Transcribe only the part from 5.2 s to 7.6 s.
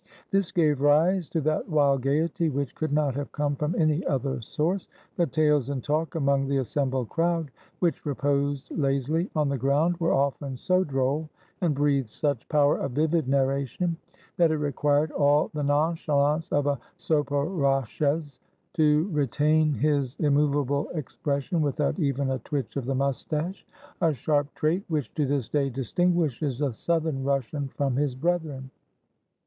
tales and talk among the assembled crowd,